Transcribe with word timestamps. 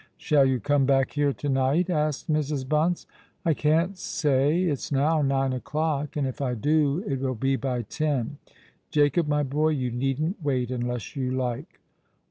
"Shall 0.17 0.45
you 0.45 0.59
come 0.59 0.87
back 0.87 1.11
here 1.11 1.31
to 1.31 1.47
night?" 1.47 1.87
asked 1.87 2.27
Mrs. 2.27 2.67
Bunce. 2.67 3.05
"I 3.45 3.53
can't 3.53 3.95
say. 3.99 4.63
It's 4.63 4.91
now 4.91 5.21
nine 5.21 5.53
o'clock; 5.53 6.17
and 6.17 6.25
if 6.25 6.41
I 6.41 6.55
do, 6.55 7.03
it 7.05 7.19
will 7.19 7.35
be 7.35 7.55
by 7.55 7.83
ten. 7.83 8.39
Jacob, 8.89 9.27
my 9.27 9.43
boy, 9.43 9.69
you 9.69 9.91
needn't 9.91 10.41
wait 10.43 10.71
unless 10.71 11.15
you 11.15 11.29
like." 11.29 11.79